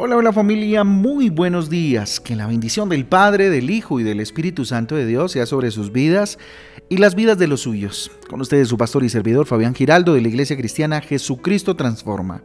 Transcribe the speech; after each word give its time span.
O 0.00 0.06
Hola, 0.20 0.32
familia, 0.32 0.82
muy 0.82 1.30
buenos 1.30 1.70
días. 1.70 2.18
Que 2.18 2.34
la 2.34 2.48
bendición 2.48 2.88
del 2.88 3.06
Padre, 3.06 3.50
del 3.50 3.70
Hijo 3.70 4.00
y 4.00 4.02
del 4.02 4.18
Espíritu 4.18 4.64
Santo 4.64 4.96
de 4.96 5.06
Dios 5.06 5.30
sea 5.30 5.46
sobre 5.46 5.70
sus 5.70 5.92
vidas 5.92 6.40
y 6.88 6.96
las 6.96 7.14
vidas 7.14 7.38
de 7.38 7.46
los 7.46 7.60
suyos. 7.60 8.10
Con 8.28 8.40
ustedes 8.40 8.66
su 8.66 8.76
pastor 8.76 9.04
y 9.04 9.10
servidor 9.10 9.46
Fabián 9.46 9.76
Giraldo 9.76 10.14
de 10.14 10.20
la 10.20 10.26
Iglesia 10.26 10.56
Cristiana 10.56 11.00
Jesucristo 11.02 11.76
Transforma. 11.76 12.42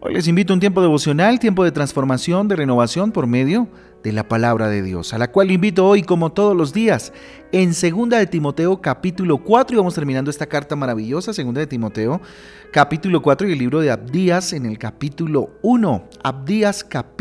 Hoy 0.00 0.14
les 0.14 0.28
invito 0.28 0.54
a 0.54 0.54
un 0.54 0.60
tiempo 0.60 0.80
devocional, 0.80 1.38
tiempo 1.38 1.62
de 1.62 1.72
transformación, 1.72 2.48
de 2.48 2.56
renovación 2.56 3.12
por 3.12 3.26
medio 3.26 3.68
de 4.02 4.12
la 4.12 4.26
palabra 4.26 4.70
de 4.70 4.80
Dios, 4.80 5.12
a 5.12 5.18
la 5.18 5.30
cual 5.30 5.50
invito 5.50 5.86
hoy 5.86 6.02
como 6.02 6.32
todos 6.32 6.56
los 6.56 6.72
días 6.72 7.12
en 7.52 7.72
2 7.72 8.08
de 8.08 8.26
Timoteo 8.26 8.80
capítulo 8.80 9.36
4 9.36 9.74
y 9.74 9.76
vamos 9.76 9.94
terminando 9.94 10.30
esta 10.30 10.46
carta 10.46 10.74
maravillosa, 10.74 11.32
2 11.34 11.52
de 11.52 11.66
Timoteo 11.66 12.22
capítulo 12.70 13.20
4 13.20 13.48
y 13.48 13.52
el 13.52 13.58
libro 13.58 13.80
de 13.80 13.90
Abdías 13.90 14.54
en 14.54 14.64
el 14.64 14.78
capítulo 14.78 15.50
1. 15.60 16.08
Abdías 16.22 16.82
capítulo 16.82 17.19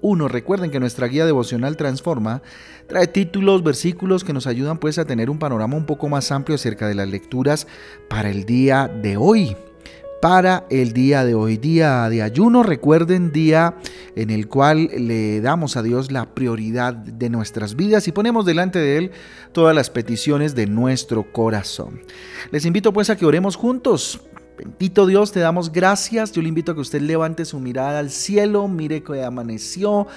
1. 0.00 0.28
Recuerden 0.28 0.70
que 0.70 0.80
nuestra 0.80 1.06
guía 1.06 1.24
devocional 1.24 1.76
Transforma 1.76 2.42
trae 2.88 3.06
títulos, 3.06 3.62
versículos 3.62 4.24
que 4.24 4.32
nos 4.32 4.46
ayudan 4.46 4.78
pues 4.78 4.98
a 4.98 5.04
tener 5.04 5.30
un 5.30 5.38
panorama 5.38 5.76
un 5.76 5.86
poco 5.86 6.08
más 6.08 6.32
amplio 6.32 6.56
acerca 6.56 6.88
de 6.88 6.96
las 6.96 7.08
lecturas 7.08 7.66
para 8.08 8.30
el 8.30 8.44
día 8.44 8.88
de 8.88 9.16
hoy 9.16 9.56
para 10.20 10.64
el 10.68 10.92
día 10.92 11.24
de 11.24 11.34
hoy, 11.34 11.58
día 11.58 12.08
de 12.08 12.22
ayuno, 12.22 12.62
recuerden, 12.64 13.30
día 13.30 13.76
en 14.16 14.30
el 14.30 14.48
cual 14.48 14.90
le 14.92 15.40
damos 15.40 15.76
a 15.76 15.82
Dios 15.82 16.10
la 16.10 16.34
prioridad 16.34 16.92
de 16.92 17.30
nuestras 17.30 17.76
vidas 17.76 18.08
y 18.08 18.12
ponemos 18.12 18.44
delante 18.44 18.80
de 18.80 18.98
Él 18.98 19.10
todas 19.52 19.76
las 19.76 19.90
peticiones 19.90 20.56
de 20.56 20.66
nuestro 20.66 21.30
corazón. 21.32 22.00
Les 22.50 22.64
invito 22.64 22.92
pues 22.92 23.10
a 23.10 23.16
que 23.16 23.26
oremos 23.26 23.54
juntos. 23.54 24.20
Bendito 24.58 25.06
Dios, 25.06 25.30
te 25.30 25.38
damos 25.38 25.70
gracias. 25.70 26.32
Yo 26.32 26.42
le 26.42 26.48
invito 26.48 26.72
a 26.72 26.74
que 26.74 26.80
usted 26.80 27.00
levante 27.00 27.44
su 27.44 27.60
mirada 27.60 28.00
al 28.00 28.10
cielo, 28.10 28.66
mire 28.66 29.04
que 29.04 29.22
amaneció 29.22 30.08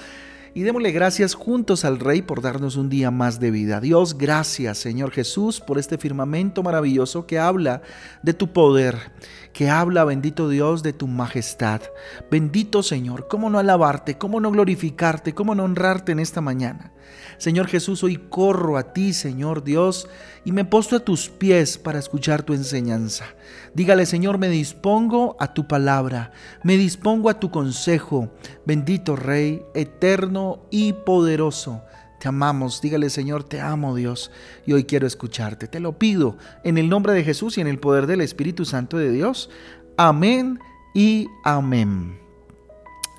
y 0.52 0.62
démosle 0.62 0.90
gracias 0.90 1.34
juntos 1.34 1.84
al 1.84 2.00
Rey 2.00 2.22
por 2.22 2.42
darnos 2.42 2.76
un 2.76 2.90
día 2.90 3.12
más 3.12 3.38
de 3.38 3.52
vida. 3.52 3.80
Dios, 3.80 4.18
gracias 4.18 4.78
Señor 4.78 5.12
Jesús 5.12 5.60
por 5.60 5.78
este 5.78 5.96
firmamento 5.96 6.64
maravilloso 6.64 7.24
que 7.24 7.38
habla 7.38 7.82
de 8.22 8.34
tu 8.34 8.52
poder, 8.52 9.12
que 9.52 9.70
habla, 9.70 10.04
bendito 10.04 10.48
Dios, 10.48 10.82
de 10.82 10.92
tu 10.92 11.06
majestad. 11.06 11.80
Bendito 12.28 12.82
Señor, 12.82 13.28
¿cómo 13.28 13.48
no 13.48 13.60
alabarte, 13.60 14.18
cómo 14.18 14.40
no 14.40 14.50
glorificarte, 14.50 15.34
cómo 15.34 15.54
no 15.54 15.62
honrarte 15.62 16.10
en 16.10 16.18
esta 16.18 16.40
mañana? 16.40 16.92
Señor 17.38 17.66
Jesús, 17.68 18.02
hoy 18.04 18.16
corro 18.28 18.76
a 18.76 18.92
ti, 18.92 19.12
Señor 19.12 19.64
Dios, 19.64 20.08
y 20.44 20.52
me 20.52 20.64
posto 20.64 20.96
a 20.96 21.00
tus 21.00 21.28
pies 21.28 21.78
para 21.78 21.98
escuchar 21.98 22.42
tu 22.42 22.52
enseñanza. 22.52 23.26
Dígale, 23.74 24.06
Señor, 24.06 24.38
me 24.38 24.48
dispongo 24.48 25.36
a 25.38 25.54
tu 25.54 25.66
palabra, 25.68 26.32
me 26.62 26.76
dispongo 26.76 27.28
a 27.28 27.38
tu 27.38 27.50
consejo. 27.50 28.32
Bendito 28.66 29.16
Rey, 29.16 29.62
eterno 29.74 30.66
y 30.70 30.92
poderoso. 30.92 31.82
Te 32.22 32.28
amamos, 32.28 32.80
dígale 32.80 33.10
Señor, 33.10 33.42
te 33.42 33.60
amo 33.60 33.96
Dios 33.96 34.30
y 34.64 34.72
hoy 34.72 34.84
quiero 34.84 35.08
escucharte. 35.08 35.66
Te 35.66 35.80
lo 35.80 35.98
pido 35.98 36.36
en 36.62 36.78
el 36.78 36.88
nombre 36.88 37.14
de 37.14 37.24
Jesús 37.24 37.58
y 37.58 37.60
en 37.60 37.66
el 37.66 37.80
poder 37.80 38.06
del 38.06 38.20
Espíritu 38.20 38.64
Santo 38.64 38.96
de 38.96 39.10
Dios. 39.10 39.50
Amén 39.96 40.60
y 40.94 41.26
amén. 41.44 42.16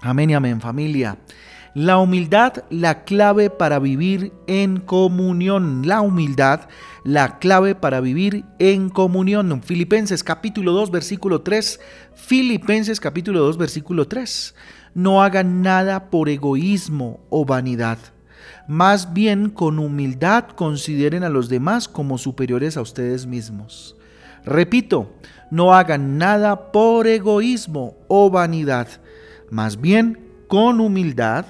Amén 0.02 0.30
y 0.30 0.36
amén 0.36 0.62
familia. 0.62 1.18
La 1.76 1.98
humildad, 1.98 2.66
la 2.70 3.04
clave 3.04 3.50
para 3.50 3.80
vivir 3.80 4.32
en 4.46 4.80
comunión. 4.80 5.88
La 5.88 6.02
humildad, 6.02 6.70
la 7.04 7.40
clave 7.40 7.74
para 7.74 8.00
vivir 8.00 8.46
en 8.60 8.90
comunión. 8.90 9.64
Filipenses 9.64 10.24
capítulo 10.24 10.72
2, 10.74 10.92
versículo 10.92 11.42
3. 11.42 11.80
Filipenses 12.14 13.00
capítulo 13.00 13.40
2, 13.40 13.58
versículo 13.58 14.08
3. 14.08 14.54
No 14.94 15.24
hagan 15.24 15.64
nada 15.64 16.12
por 16.12 16.30
egoísmo 16.30 17.22
o 17.32 17.44
vanidad. 17.44 17.98
Más 18.68 19.12
bien 19.12 19.50
con 19.50 19.80
humildad 19.80 20.50
consideren 20.50 21.24
a 21.24 21.30
los 21.30 21.50
demás 21.50 21.88
como 21.88 22.20
superiores 22.20 22.78
a 22.78 22.82
ustedes 22.82 23.26
mismos. 23.26 23.96
Repito, 24.46 25.12
no 25.50 25.74
hagan 25.74 26.20
nada 26.20 26.72
por 26.72 27.08
egoísmo 27.08 27.98
o 28.08 28.30
vanidad. 28.30 28.90
Más 29.50 29.82
bien 29.82 30.20
con 30.48 30.80
humildad 30.80 31.48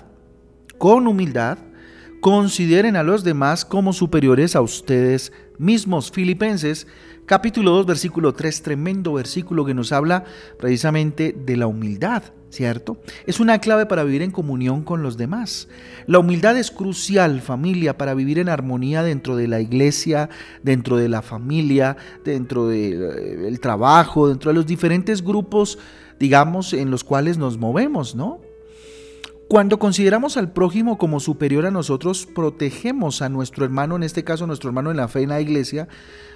con 0.84 1.08
humildad, 1.08 1.60
consideren 2.20 2.98
a 2.98 3.04
los 3.04 3.24
demás 3.24 3.64
como 3.64 3.94
superiores 3.94 4.54
a 4.54 4.60
ustedes 4.60 5.32
mismos. 5.58 6.12
Filipenses 6.12 6.88
capítulo 7.26 7.72
2 7.72 7.86
versículo 7.86 8.34
3, 8.34 8.62
tremendo 8.64 9.14
versículo 9.14 9.64
que 9.64 9.74
nos 9.74 9.94
habla 9.94 10.26
precisamente 10.60 11.32
de 11.32 11.56
la 11.56 11.68
humildad. 11.68 12.24
¿Cierto? 12.50 12.98
Es 13.26 13.40
una 13.40 13.60
clave 13.60 13.86
para 13.86 14.04
vivir 14.04 14.24
en 14.24 14.32
comunión 14.32 14.84
con 14.84 15.04
los 15.04 15.16
demás. 15.16 15.70
La 16.06 16.20
humildad 16.20 16.58
es 16.58 16.70
crucial, 16.70 17.40
familia, 17.40 17.98
para 17.98 18.14
vivir 18.14 18.38
en 18.38 18.50
armonía 18.50 19.04
dentro 19.04 19.38
de 19.38 19.48
la 19.48 19.62
iglesia, 19.62 20.30
dentro 20.64 20.98
de 20.98 21.08
la 21.08 21.22
familia, 21.22 21.96
dentro 22.26 22.68
del 22.68 23.58
trabajo, 23.62 24.28
dentro 24.28 24.52
de 24.52 24.56
los 24.56 24.66
diferentes 24.66 25.24
grupos, 25.24 25.80
digamos, 26.20 26.74
en 26.74 26.92
los 26.92 27.06
cuales 27.06 27.38
nos 27.38 27.58
movemos, 27.58 28.16
¿no? 28.16 28.42
Cuando 29.50 29.78
consideramos 29.78 30.38
al 30.38 30.52
prójimo 30.52 30.98
como 30.98 31.20
superior 31.20 31.66
a 31.66 31.72
nosotros, 31.72 32.26
protegemos 32.26 33.22
a 33.22 33.30
nuestro 33.30 33.66
hermano, 33.66 33.96
en 33.96 34.04
este 34.04 34.24
caso 34.24 34.48
nuestro 34.48 34.70
hermano 34.70 34.90
en 34.90 34.98
la 34.98 35.08
fe 35.08 35.22
en 35.22 35.30
la 35.30 35.42
iglesia, 35.42 35.88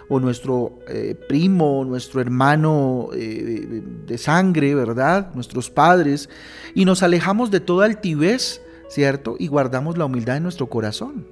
o 0.09 0.19
nuestro 0.19 0.79
eh, 0.87 1.15
primo, 1.27 1.83
nuestro 1.85 2.21
hermano 2.21 3.09
eh, 3.13 3.81
de 4.05 4.17
sangre, 4.17 4.75
¿verdad? 4.75 5.33
Nuestros 5.33 5.69
padres, 5.69 6.29
y 6.75 6.85
nos 6.85 7.03
alejamos 7.03 7.49
de 7.51 7.59
toda 7.59 7.85
altivez, 7.85 8.61
¿cierto? 8.87 9.35
Y 9.39 9.47
guardamos 9.47 9.97
la 9.97 10.05
humildad 10.05 10.37
en 10.37 10.43
nuestro 10.43 10.67
corazón. 10.67 11.27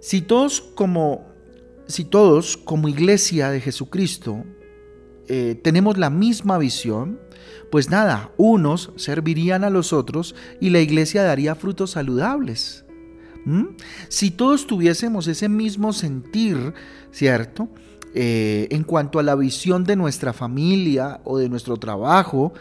Si 0.00 0.20
todos 0.22 0.60
como, 0.60 1.26
si 1.86 2.04
todos 2.04 2.56
como 2.56 2.88
iglesia 2.88 3.50
de 3.50 3.60
Jesucristo 3.60 4.44
eh, 5.28 5.60
tenemos 5.62 5.98
la 5.98 6.10
misma 6.10 6.58
visión, 6.58 7.20
pues 7.70 7.90
nada, 7.90 8.32
unos 8.36 8.92
servirían 8.96 9.62
a 9.62 9.70
los 9.70 9.92
otros 9.92 10.34
y 10.60 10.70
la 10.70 10.80
iglesia 10.80 11.22
daría 11.22 11.54
frutos 11.54 11.92
saludables. 11.92 12.84
¿Mm? 13.44 13.76
Si 14.08 14.30
todos 14.30 14.66
tuviésemos 14.66 15.26
ese 15.26 15.48
mismo 15.48 15.92
sentir, 15.92 16.74
¿cierto? 17.12 17.68
Eh, 18.14 18.68
en 18.70 18.84
cuanto 18.84 19.18
a 19.18 19.22
la 19.22 19.34
visión 19.34 19.84
de 19.84 19.96
nuestra 19.96 20.32
familia 20.32 21.20
o 21.24 21.38
de 21.38 21.48
nuestro 21.48 21.76
trabajo, 21.76 22.54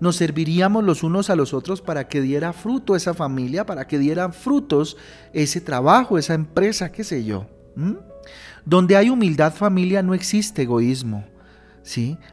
nos 0.00 0.16
serviríamos 0.16 0.84
los 0.84 1.02
unos 1.02 1.28
a 1.28 1.36
los 1.36 1.54
otros 1.54 1.80
para 1.80 2.08
que 2.08 2.20
diera 2.20 2.52
fruto 2.52 2.96
esa 2.96 3.14
familia, 3.14 3.66
para 3.66 3.86
que 3.86 3.98
diera 3.98 4.30
frutos 4.30 4.96
ese 5.32 5.60
trabajo, 5.60 6.18
esa 6.18 6.34
empresa, 6.34 6.92
qué 6.92 7.04
sé 7.04 7.24
yo. 7.24 7.46
¿Mm? 7.74 7.94
Donde 8.64 8.96
hay 8.96 9.10
humildad 9.10 9.52
familia 9.54 10.02
no 10.02 10.14
existe 10.14 10.62
egoísmo. 10.62 11.24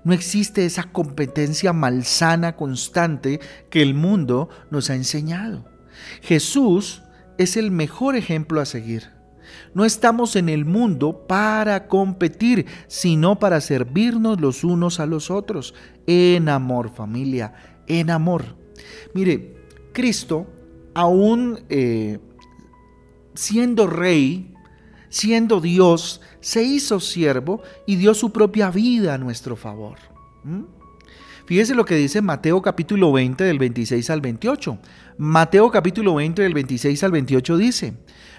No 0.04 0.14
existe 0.14 0.66
esa 0.66 0.92
competencia 0.92 1.74
malsana 1.74 2.56
constante 2.56 3.40
que 3.70 3.82
el 3.82 3.94
mundo 3.94 4.50
nos 4.70 4.90
ha 4.90 4.96
enseñado. 4.96 5.66
Jesús 6.22 7.02
es 7.38 7.58
el 7.58 7.72
mejor 7.72 8.16
ejemplo 8.16 8.62
a 8.62 8.66
seguir. 8.66 9.10
No 9.74 9.86
estamos 9.86 10.36
en 10.36 10.50
el 10.50 10.66
mundo 10.66 11.26
para 11.28 11.88
competir, 11.88 12.66
sino 12.88 13.40
para 13.40 13.62
servirnos 13.62 14.40
los 14.40 14.64
unos 14.64 15.00
a 15.00 15.06
los 15.06 15.32
otros, 15.32 15.74
en 16.06 16.50
amor 16.50 16.94
familia, 16.94 17.54
en 17.88 18.10
amor. 18.10 18.56
Mire, 19.14 19.56
Cristo, 19.94 20.48
aún 20.94 21.60
eh, 21.70 22.20
siendo 23.34 23.88
rey, 23.88 24.54
siendo 25.10 25.60
Dios, 25.60 26.22
se 26.40 26.64
hizo 26.64 27.00
siervo 27.00 27.62
y 27.86 27.96
dio 27.96 28.14
su 28.14 28.32
propia 28.32 28.72
vida 28.72 29.16
a 29.16 29.18
nuestro 29.18 29.56
favor. 29.56 29.98
¿Mm? 30.44 30.64
Fíjese 31.46 31.74
lo 31.74 31.84
que 31.84 31.96
dice 31.96 32.22
Mateo 32.22 32.62
capítulo 32.62 33.12
20 33.12 33.44
del 33.44 33.58
26 33.58 34.10
al 34.12 34.22
28. 34.22 34.78
Mateo 35.18 35.72
capítulo 35.72 36.16
20 36.16 36.44
del 36.44 36.54
26 36.54 37.04
al 37.04 37.12
28 37.12 37.58
dice, 37.58 37.94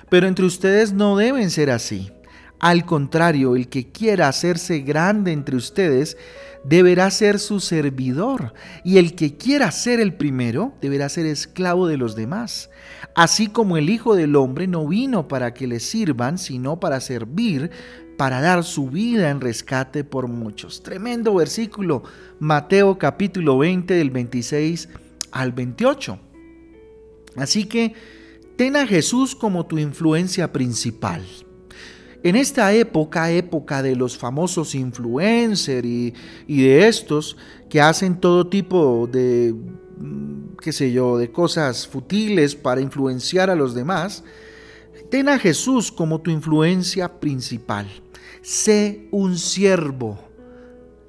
pero 0.08 0.28
entre 0.28 0.44
ustedes 0.44 0.92
no 0.92 1.16
deben 1.16 1.50
ser 1.50 1.70
así. 1.70 2.12
Al 2.60 2.84
contrario, 2.84 3.56
el 3.56 3.68
que 3.68 3.90
quiera 3.90 4.28
hacerse 4.28 4.80
grande 4.80 5.32
entre 5.32 5.56
ustedes 5.56 6.18
deberá 6.62 7.10
ser 7.10 7.38
su 7.38 7.58
servidor, 7.58 8.52
y 8.84 8.98
el 8.98 9.14
que 9.14 9.38
quiera 9.38 9.70
ser 9.70 9.98
el 9.98 10.14
primero 10.14 10.74
deberá 10.82 11.08
ser 11.08 11.24
esclavo 11.24 11.86
de 11.86 11.96
los 11.96 12.14
demás. 12.14 12.68
Así 13.14 13.46
como 13.46 13.78
el 13.78 13.88
Hijo 13.88 14.14
del 14.14 14.36
Hombre 14.36 14.66
no 14.66 14.86
vino 14.86 15.26
para 15.26 15.54
que 15.54 15.66
le 15.66 15.80
sirvan, 15.80 16.36
sino 16.36 16.78
para 16.78 17.00
servir, 17.00 17.70
para 18.18 18.42
dar 18.42 18.62
su 18.62 18.90
vida 18.90 19.30
en 19.30 19.40
rescate 19.40 20.04
por 20.04 20.28
muchos. 20.28 20.82
Tremendo 20.82 21.34
versículo, 21.34 22.02
Mateo 22.40 22.98
capítulo 22.98 23.56
20 23.56 23.94
del 23.94 24.10
26 24.10 24.90
al 25.30 25.52
28. 25.52 26.18
Así 27.36 27.64
que 27.64 27.94
ten 28.56 28.76
a 28.76 28.86
Jesús 28.86 29.34
como 29.34 29.64
tu 29.64 29.78
influencia 29.78 30.52
principal. 30.52 31.24
En 32.22 32.36
esta 32.36 32.72
época, 32.74 33.30
época 33.30 33.82
de 33.82 33.96
los 33.96 34.18
famosos 34.18 34.74
influencers 34.74 35.86
y, 35.86 36.12
de 36.48 36.86
estos 36.86 37.36
que 37.68 37.80
hacen 37.80 38.20
todo 38.20 38.46
tipo 38.46 39.08
de 39.10 39.54
mm, 39.98 40.56
qué 40.60 40.72
sé 40.72 40.92
yo, 40.92 41.16
de 41.16 41.32
cosas 41.32 41.86
futiles 41.86 42.54
para 42.54 42.82
influenciar 42.82 43.48
a 43.48 43.54
los 43.54 43.74
demás, 43.74 44.22
ten 45.10 45.28
a 45.28 45.38
Jesús 45.38 45.90
como 45.90 46.20
tu 46.20 46.30
influencia 46.30 47.20
principal. 47.20 47.88
Sé 48.42 49.08
un 49.10 49.38
siervo 49.38 50.29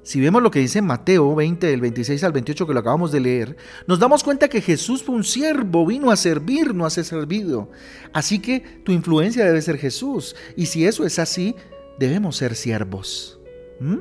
si 0.02 0.20
vemos 0.20 0.42
lo 0.42 0.50
que 0.50 0.58
dice 0.58 0.82
Mateo 0.82 1.34
20, 1.34 1.66
del 1.66 1.80
26 1.80 2.24
al 2.24 2.32
28 2.32 2.66
que 2.66 2.74
lo 2.74 2.80
acabamos 2.80 3.12
de 3.12 3.20
leer, 3.20 3.56
nos 3.86 4.00
damos 4.00 4.24
cuenta 4.24 4.48
que 4.48 4.60
Jesús 4.60 5.02
fue 5.02 5.14
un 5.14 5.24
siervo, 5.24 5.86
vino 5.86 6.10
a 6.10 6.16
servir, 6.16 6.74
no 6.74 6.84
a 6.84 6.90
ser 6.90 7.04
servido. 7.04 7.70
Así 8.12 8.40
que 8.40 8.60
tu 8.84 8.92
influencia 8.92 9.44
debe 9.44 9.62
ser 9.62 9.78
Jesús. 9.78 10.34
Y 10.56 10.66
si 10.66 10.86
eso 10.86 11.06
es 11.06 11.18
así, 11.18 11.54
debemos 11.98 12.36
ser 12.36 12.56
siervos. 12.56 13.38
¿Mm? 13.78 13.98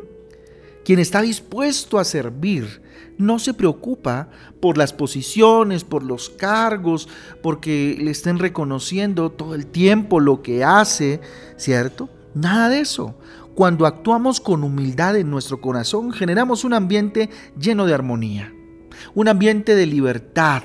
Quien 0.83 0.97
está 0.97 1.21
dispuesto 1.21 1.99
a 1.99 2.03
servir 2.03 2.81
no 3.17 3.37
se 3.37 3.53
preocupa 3.53 4.29
por 4.59 4.79
las 4.79 4.93
posiciones, 4.93 5.83
por 5.83 6.01
los 6.01 6.31
cargos, 6.31 7.07
porque 7.43 7.95
le 7.99 8.09
estén 8.09 8.39
reconociendo 8.39 9.31
todo 9.31 9.53
el 9.53 9.67
tiempo 9.67 10.19
lo 10.19 10.41
que 10.41 10.63
hace, 10.63 11.21
¿cierto? 11.57 12.09
Nada 12.33 12.69
de 12.69 12.79
eso. 12.79 13.15
Cuando 13.55 13.85
actuamos 13.85 14.39
con 14.39 14.63
humildad 14.63 15.17
en 15.17 15.29
nuestro 15.29 15.59
corazón, 15.59 16.11
generamos 16.13 16.63
un 16.63 16.73
ambiente 16.73 17.29
lleno 17.59 17.85
de 17.85 17.93
armonía, 17.93 18.53
un 19.13 19.27
ambiente 19.27 19.75
de 19.75 19.85
libertad, 19.85 20.63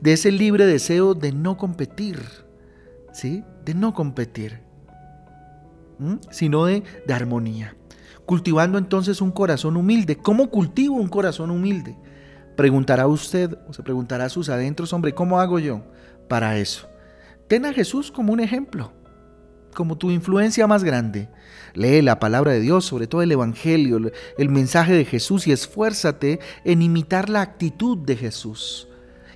de 0.00 0.12
ese 0.12 0.30
libre 0.30 0.66
deseo 0.66 1.14
de 1.14 1.32
no 1.32 1.56
competir, 1.56 2.20
¿sí? 3.12 3.42
De 3.64 3.74
no 3.74 3.94
competir, 3.94 4.60
sino 6.30 6.66
de, 6.66 6.84
de 7.06 7.14
armonía. 7.14 7.76
Cultivando 8.26 8.78
entonces 8.78 9.20
un 9.20 9.32
corazón 9.32 9.76
humilde. 9.76 10.16
¿Cómo 10.16 10.50
cultivo 10.50 10.94
un 10.94 11.08
corazón 11.08 11.50
humilde? 11.50 11.96
Preguntará 12.56 13.08
usted 13.08 13.58
o 13.68 13.72
se 13.72 13.82
preguntará 13.82 14.26
a 14.26 14.28
sus 14.28 14.48
adentros, 14.50 14.92
hombre, 14.92 15.14
¿cómo 15.14 15.40
hago 15.40 15.58
yo 15.58 15.82
para 16.28 16.58
eso? 16.58 16.88
Ten 17.48 17.66
a 17.66 17.72
Jesús 17.72 18.12
como 18.12 18.32
un 18.32 18.38
ejemplo 18.38 18.92
como 19.74 19.96
tu 19.96 20.10
influencia 20.10 20.66
más 20.66 20.84
grande. 20.84 21.28
Lee 21.74 22.02
la 22.02 22.18
palabra 22.18 22.52
de 22.52 22.60
Dios, 22.60 22.84
sobre 22.84 23.06
todo 23.06 23.22
el 23.22 23.32
Evangelio, 23.32 24.00
el 24.36 24.48
mensaje 24.48 24.92
de 24.92 25.04
Jesús 25.04 25.46
y 25.46 25.52
esfuérzate 25.52 26.40
en 26.64 26.82
imitar 26.82 27.28
la 27.28 27.42
actitud 27.42 27.96
de 27.98 28.16
Jesús. 28.16 28.89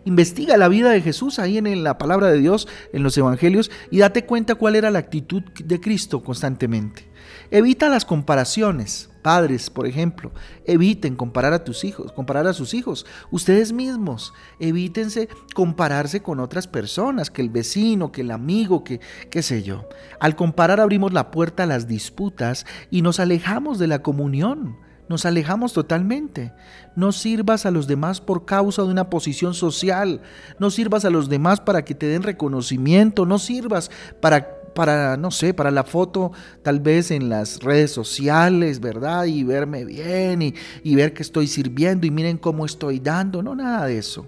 Investiga 0.04 0.56
la 0.56 0.68
vida 0.68 0.90
de 0.90 1.00
Jesús 1.00 1.38
ahí 1.38 1.58
en 1.58 1.82
la 1.82 1.96
palabra 1.98 2.30
de 2.30 2.38
Dios, 2.38 2.68
en 2.92 3.02
los 3.02 3.16
Evangelios, 3.16 3.70
y 3.90 3.98
date 3.98 4.26
cuenta 4.26 4.54
cuál 4.54 4.76
era 4.76 4.90
la 4.90 4.98
actitud 4.98 5.42
de 5.42 5.80
Cristo 5.80 6.22
constantemente. 6.22 7.08
Evita 7.50 7.88
las 7.88 8.04
comparaciones. 8.04 9.10
Padres, 9.22 9.70
por 9.70 9.86
ejemplo, 9.86 10.32
eviten 10.66 11.16
comparar 11.16 11.54
a 11.54 11.64
tus 11.64 11.84
hijos, 11.84 12.12
comparar 12.12 12.46
a 12.46 12.52
sus 12.52 12.74
hijos. 12.74 13.06
Ustedes 13.30 13.72
mismos, 13.72 14.34
evítense 14.58 15.30
compararse 15.54 16.20
con 16.20 16.40
otras 16.40 16.66
personas, 16.66 17.30
que 17.30 17.40
el 17.40 17.48
vecino, 17.48 18.12
que 18.12 18.20
el 18.20 18.30
amigo, 18.30 18.84
que 18.84 19.00
qué 19.30 19.42
sé 19.42 19.62
yo. 19.62 19.88
Al 20.20 20.36
comparar 20.36 20.78
abrimos 20.78 21.14
la 21.14 21.30
puerta 21.30 21.62
a 21.62 21.66
las 21.66 21.88
disputas 21.88 22.66
y 22.90 23.00
nos 23.00 23.18
alejamos 23.18 23.78
de 23.78 23.86
la 23.86 24.02
comunión. 24.02 24.76
Nos 25.08 25.26
alejamos 25.26 25.72
totalmente. 25.72 26.52
No 26.96 27.12
sirvas 27.12 27.66
a 27.66 27.70
los 27.70 27.86
demás 27.86 28.20
por 28.20 28.44
causa 28.44 28.82
de 28.82 28.88
una 28.88 29.10
posición 29.10 29.54
social. 29.54 30.22
No 30.58 30.70
sirvas 30.70 31.04
a 31.04 31.10
los 31.10 31.28
demás 31.28 31.60
para 31.60 31.84
que 31.84 31.94
te 31.94 32.06
den 32.06 32.22
reconocimiento. 32.22 33.26
No 33.26 33.38
sirvas 33.38 33.90
para 34.20 34.64
para, 34.74 35.16
no 35.16 35.30
sé, 35.30 35.54
para 35.54 35.70
la 35.70 35.84
foto 35.84 36.32
tal 36.62 36.80
vez 36.80 37.10
en 37.10 37.28
las 37.28 37.60
redes 37.60 37.92
sociales, 37.92 38.80
¿verdad? 38.80 39.24
Y 39.26 39.44
verme 39.44 39.84
bien 39.84 40.42
y, 40.42 40.54
y 40.82 40.94
ver 40.96 41.14
que 41.14 41.22
estoy 41.22 41.46
sirviendo 41.46 42.06
y 42.06 42.10
miren 42.10 42.36
cómo 42.36 42.66
estoy 42.66 42.98
dando. 42.98 43.42
No, 43.42 43.54
nada 43.54 43.86
de 43.86 43.98
eso. 43.98 44.26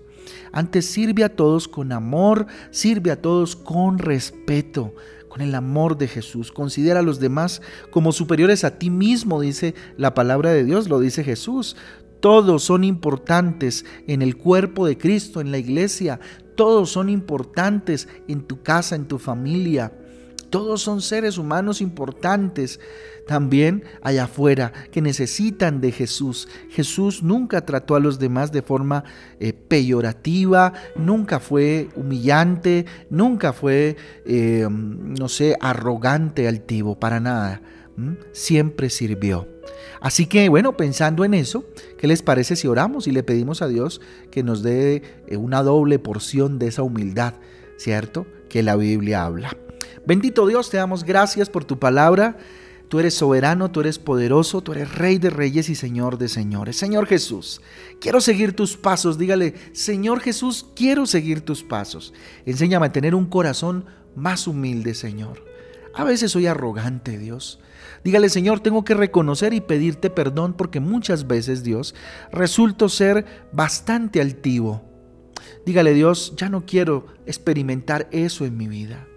Antes 0.53 0.87
sirve 0.87 1.25
a 1.25 1.35
todos 1.35 1.69
con 1.69 1.93
amor, 1.93 2.47
sirve 2.71 3.11
a 3.11 3.21
todos 3.21 3.57
con 3.57 3.99
respeto, 3.99 4.95
con 5.37 5.43
el 5.43 5.55
amor 5.55 5.99
de 5.99 6.09
Jesús. 6.09 6.51
Considera 6.51 7.01
a 7.01 7.03
los 7.03 7.21
demás 7.21 7.61
como 7.91 8.13
superiores 8.13 8.65
a 8.65 8.79
ti 8.79 8.89
mismo, 8.89 9.43
dice 9.43 9.75
la 9.99 10.15
palabra 10.15 10.51
de 10.51 10.65
Dios, 10.65 10.89
lo 10.89 10.99
dice 10.99 11.25
Jesús. 11.25 11.77
Todos 12.21 12.63
son 12.63 12.85
importantes 12.85 13.85
en 14.07 14.23
el 14.23 14.39
cuerpo 14.39 14.87
de 14.87 14.97
Cristo, 14.97 15.43
en 15.43 15.51
la 15.51 15.59
iglesia. 15.59 16.21
Todos 16.55 16.89
son 16.89 17.11
importantes 17.11 18.09
en 18.29 18.45
tu 18.45 18.63
casa, 18.63 18.97
en 18.97 19.05
tu 19.05 19.19
familia. 19.19 19.93
Todos 20.51 20.83
son 20.83 21.03
seres 21.03 21.39
humanos 21.39 21.81
importantes 21.81 22.81
también 23.27 23.83
allá 24.03 24.25
afuera 24.25 24.73
que 24.91 25.03
necesitan 25.03 25.81
de 25.81 25.93
Jesús. 25.93 26.49
Jesús 26.71 27.23
nunca 27.23 27.67
trató 27.67 27.97
a 27.97 28.01
los 28.01 28.19
demás 28.19 28.53
de 28.53 28.63
forma 28.63 29.05
eh, 29.41 29.53
peyorativa, 29.53 30.73
nunca 30.95 31.41
fue 31.41 31.89
humillante, 31.97 32.87
nunca 33.11 33.53
fue, 33.53 33.97
eh, 34.25 34.67
no 34.71 35.29
sé, 35.29 35.57
arrogante, 35.61 36.49
altivo, 36.49 36.99
para 36.99 37.21
nada. 37.21 37.61
Siempre 38.33 38.91
sirvió. 38.91 39.49
Así 40.01 40.27
que 40.27 40.49
bueno, 40.49 40.77
pensando 40.77 41.25
en 41.25 41.35
eso, 41.35 41.65
¿qué 41.99 42.07
les 42.07 42.23
parece 42.23 42.55
si 42.55 42.69
oramos 42.69 43.07
y 43.07 43.13
le 43.13 43.23
pedimos 43.23 43.63
a 43.63 43.69
Dios 43.69 44.01
que 44.31 44.43
nos 44.43 44.63
dé 44.63 45.03
eh, 45.27 45.37
una 45.37 45.63
doble 45.63 45.99
porción 45.99 46.59
de 46.59 46.69
esa 46.69 46.83
humildad, 46.83 47.35
¿cierto? 47.77 48.27
Que 48.49 48.63
la 48.63 48.77
Biblia 48.77 49.25
habla. 49.25 49.57
Bendito 50.07 50.47
Dios, 50.47 50.71
te 50.71 50.77
damos 50.77 51.05
gracias 51.05 51.51
por 51.51 51.65
tu 51.65 51.79
palabra. 51.79 52.37
Tú 52.89 53.01
eres 53.01 53.15
soberano, 53.15 53.71
tú 53.71 53.81
eres 53.81 53.99
poderoso, 53.99 54.61
tú 54.61 54.73
eres 54.73 54.95
rey 54.95 55.19
de 55.19 55.31
reyes 55.31 55.69
y 55.69 55.75
señor 55.75 56.19
de 56.19 56.29
señores. 56.29 56.77
Señor 56.77 57.07
Jesús, 57.07 57.61
quiero 58.01 58.21
seguir 58.21 58.55
tus 58.55 58.77
pasos. 58.77 59.19
Dígale, 59.19 59.55
Señor 59.73 60.21
Jesús, 60.21 60.67
quiero 60.77 61.07
seguir 61.07 61.41
tus 61.41 61.65
pasos. 61.65 62.15
Enséñame 62.45 62.87
a 62.87 62.93
tener 62.93 63.17
un 63.17 63.27
corazón 63.27 63.87
más 64.15 64.47
humilde, 64.47 64.95
Señor. 64.95 65.45
A 65.95 66.05
veces 66.05 66.31
soy 66.31 66.47
arrogante, 66.47 67.19
Dios. 67.19 67.59
Dígale, 68.05 68.29
Señor, 68.29 68.61
tengo 68.61 68.85
que 68.85 68.95
reconocer 68.95 69.53
y 69.53 69.61
pedirte 69.61 70.09
perdón 70.09 70.55
porque 70.55 70.79
muchas 70.79 71.27
veces, 71.27 71.65
Dios, 71.65 71.95
resulto 72.31 72.89
ser 72.89 73.25
bastante 73.51 74.21
altivo. 74.21 74.85
Dígale, 75.65 75.93
Dios, 75.93 76.35
ya 76.37 76.49
no 76.49 76.67
quiero 76.67 77.07
experimentar 77.27 78.09
eso 78.13 78.45
en 78.45 78.57
mi 78.57 78.69
vida. 78.69 79.09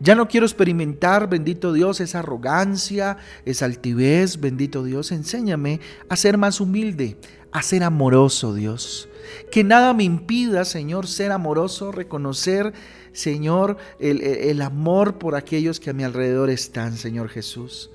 Ya 0.00 0.14
no 0.14 0.28
quiero 0.28 0.46
experimentar, 0.46 1.28
bendito 1.28 1.72
Dios, 1.72 2.00
esa 2.00 2.20
arrogancia, 2.20 3.16
esa 3.44 3.64
altivez, 3.64 4.40
bendito 4.40 4.84
Dios. 4.84 5.12
Enséñame 5.12 5.80
a 6.08 6.16
ser 6.16 6.38
más 6.38 6.60
humilde, 6.60 7.16
a 7.52 7.62
ser 7.62 7.82
amoroso, 7.82 8.54
Dios. 8.54 9.08
Que 9.50 9.64
nada 9.64 9.94
me 9.94 10.04
impida, 10.04 10.64
Señor, 10.64 11.06
ser 11.06 11.32
amoroso, 11.32 11.92
reconocer, 11.92 12.72
Señor, 13.12 13.78
el, 13.98 14.20
el 14.22 14.60
amor 14.62 15.18
por 15.18 15.36
aquellos 15.36 15.80
que 15.80 15.90
a 15.90 15.94
mi 15.94 16.04
alrededor 16.04 16.50
están, 16.50 16.96
Señor 16.96 17.28
Jesús. 17.28 17.90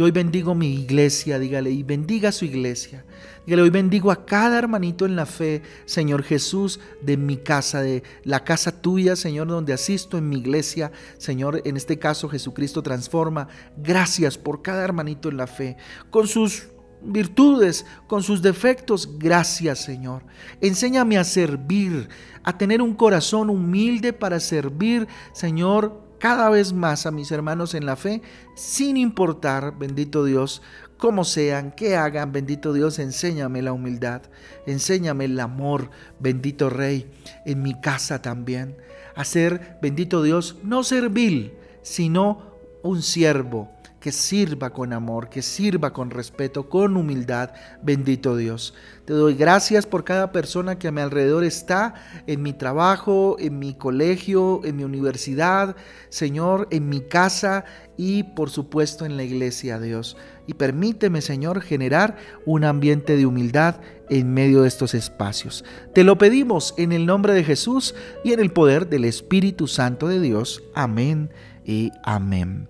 Yo 0.00 0.06
hoy 0.06 0.12
bendigo 0.12 0.54
mi 0.54 0.72
iglesia, 0.76 1.38
dígale, 1.38 1.70
y 1.70 1.82
bendiga 1.82 2.32
su 2.32 2.46
iglesia. 2.46 3.04
Dígale, 3.44 3.64
hoy 3.64 3.68
bendigo 3.68 4.10
a 4.10 4.24
cada 4.24 4.56
hermanito 4.56 5.04
en 5.04 5.14
la 5.14 5.26
fe, 5.26 5.60
Señor 5.84 6.22
Jesús, 6.22 6.80
de 7.02 7.18
mi 7.18 7.36
casa, 7.36 7.82
de 7.82 8.02
la 8.24 8.42
casa 8.42 8.80
tuya, 8.80 9.14
Señor, 9.14 9.48
donde 9.48 9.74
asisto 9.74 10.16
en 10.16 10.26
mi 10.26 10.38
iglesia. 10.38 10.90
Señor, 11.18 11.60
en 11.66 11.76
este 11.76 11.98
caso 11.98 12.30
Jesucristo 12.30 12.82
transforma. 12.82 13.48
Gracias 13.76 14.38
por 14.38 14.62
cada 14.62 14.82
hermanito 14.82 15.28
en 15.28 15.36
la 15.36 15.46
fe, 15.46 15.76
con 16.08 16.26
sus 16.26 16.68
virtudes, 17.02 17.84
con 18.06 18.22
sus 18.22 18.40
defectos. 18.40 19.18
Gracias, 19.18 19.80
Señor. 19.80 20.22
Enséñame 20.62 21.18
a 21.18 21.24
servir, 21.24 22.08
a 22.42 22.56
tener 22.56 22.80
un 22.80 22.94
corazón 22.94 23.50
humilde 23.50 24.14
para 24.14 24.40
servir, 24.40 25.06
Señor, 25.34 26.09
cada 26.20 26.50
vez 26.50 26.72
más 26.72 27.06
a 27.06 27.10
mis 27.10 27.32
hermanos 27.32 27.74
en 27.74 27.86
la 27.86 27.96
fe, 27.96 28.22
sin 28.54 28.96
importar, 28.96 29.76
bendito 29.76 30.24
Dios, 30.24 30.62
cómo 30.98 31.24
sean, 31.24 31.72
qué 31.72 31.96
hagan, 31.96 32.30
bendito 32.30 32.72
Dios, 32.72 32.98
enséñame 32.98 33.62
la 33.62 33.72
humildad, 33.72 34.22
enséñame 34.66 35.24
el 35.24 35.40
amor, 35.40 35.90
bendito 36.20 36.70
Rey, 36.70 37.10
en 37.46 37.62
mi 37.62 37.80
casa 37.80 38.22
también, 38.22 38.76
a 39.16 39.24
ser, 39.24 39.78
bendito 39.80 40.22
Dios, 40.22 40.58
no 40.62 40.84
servil, 40.84 41.54
sino 41.82 42.42
un 42.82 43.02
siervo 43.02 43.70
que 44.00 44.12
sirva 44.12 44.70
con 44.70 44.92
amor, 44.92 45.28
que 45.28 45.42
sirva 45.42 45.92
con 45.92 46.10
respeto, 46.10 46.68
con 46.68 46.96
humildad, 46.96 47.50
bendito 47.82 48.36
Dios. 48.36 48.74
Te 49.04 49.12
doy 49.12 49.34
gracias 49.34 49.86
por 49.86 50.04
cada 50.04 50.32
persona 50.32 50.78
que 50.78 50.88
a 50.88 50.92
mi 50.92 51.02
alrededor 51.02 51.44
está, 51.44 51.94
en 52.26 52.42
mi 52.42 52.52
trabajo, 52.54 53.36
en 53.38 53.58
mi 53.58 53.74
colegio, 53.74 54.62
en 54.64 54.76
mi 54.76 54.84
universidad, 54.84 55.76
Señor, 56.08 56.66
en 56.70 56.88
mi 56.88 57.00
casa 57.00 57.64
y 57.96 58.22
por 58.22 58.48
supuesto 58.48 59.04
en 59.04 59.16
la 59.16 59.22
iglesia, 59.22 59.78
Dios. 59.78 60.16
Y 60.46 60.54
permíteme, 60.54 61.20
Señor, 61.20 61.60
generar 61.60 62.16
un 62.46 62.64
ambiente 62.64 63.16
de 63.16 63.26
humildad 63.26 63.76
en 64.08 64.32
medio 64.32 64.62
de 64.62 64.68
estos 64.68 64.94
espacios. 64.94 65.64
Te 65.94 66.02
lo 66.02 66.16
pedimos 66.18 66.74
en 66.78 66.92
el 66.92 67.04
nombre 67.04 67.34
de 67.34 67.44
Jesús 67.44 67.94
y 68.24 68.32
en 68.32 68.40
el 68.40 68.50
poder 68.50 68.88
del 68.88 69.04
Espíritu 69.04 69.66
Santo 69.66 70.08
de 70.08 70.20
Dios. 70.20 70.62
Amén 70.74 71.30
y 71.64 71.92
amén. 72.02 72.68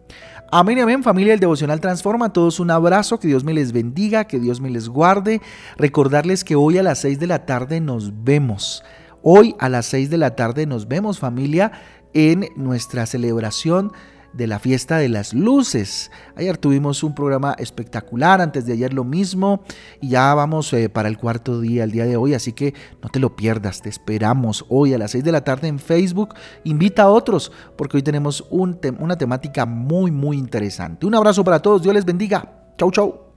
Amén 0.52 0.78
y 0.78 0.80
amén, 0.80 1.04
familia 1.04 1.32
del 1.32 1.38
Devocional 1.38 1.80
Transforma. 1.80 2.26
A 2.26 2.32
todos 2.32 2.58
un 2.58 2.72
abrazo, 2.72 3.20
que 3.20 3.28
Dios 3.28 3.44
me 3.44 3.54
les 3.54 3.70
bendiga, 3.70 4.24
que 4.24 4.40
Dios 4.40 4.60
me 4.60 4.68
les 4.68 4.88
guarde. 4.88 5.40
Recordarles 5.76 6.42
que 6.42 6.56
hoy 6.56 6.76
a 6.76 6.82
las 6.82 6.98
6 6.98 7.20
de 7.20 7.28
la 7.28 7.46
tarde 7.46 7.80
nos 7.80 8.24
vemos. 8.24 8.82
Hoy 9.22 9.54
a 9.60 9.68
las 9.68 9.86
6 9.86 10.10
de 10.10 10.18
la 10.18 10.34
tarde 10.34 10.66
nos 10.66 10.88
vemos, 10.88 11.20
familia, 11.20 11.70
en 12.14 12.48
nuestra 12.56 13.06
celebración 13.06 13.92
de 14.32 14.46
la 14.46 14.58
fiesta 14.58 14.98
de 14.98 15.08
las 15.08 15.34
luces. 15.34 16.10
Ayer 16.36 16.56
tuvimos 16.56 17.02
un 17.02 17.14
programa 17.14 17.54
espectacular, 17.58 18.40
antes 18.40 18.66
de 18.66 18.72
ayer 18.74 18.92
lo 18.92 19.04
mismo, 19.04 19.62
y 20.00 20.10
ya 20.10 20.34
vamos 20.34 20.72
eh, 20.72 20.88
para 20.88 21.08
el 21.08 21.18
cuarto 21.18 21.60
día, 21.60 21.84
el 21.84 21.90
día 21.90 22.06
de 22.06 22.16
hoy, 22.16 22.34
así 22.34 22.52
que 22.52 22.74
no 23.02 23.08
te 23.08 23.18
lo 23.18 23.36
pierdas, 23.36 23.82
te 23.82 23.88
esperamos 23.88 24.64
hoy 24.68 24.94
a 24.94 24.98
las 24.98 25.12
6 25.12 25.24
de 25.24 25.32
la 25.32 25.44
tarde 25.44 25.68
en 25.68 25.78
Facebook. 25.78 26.34
Invita 26.64 27.04
a 27.04 27.08
otros, 27.08 27.52
porque 27.76 27.96
hoy 27.96 28.02
tenemos 28.02 28.46
un 28.50 28.78
una 28.98 29.16
temática 29.16 29.66
muy, 29.66 30.10
muy 30.10 30.36
interesante. 30.36 31.06
Un 31.06 31.14
abrazo 31.14 31.44
para 31.44 31.60
todos, 31.60 31.82
Dios 31.82 31.94
les 31.94 32.04
bendiga. 32.04 32.72
Chau, 32.78 32.90
chau. 32.90 33.29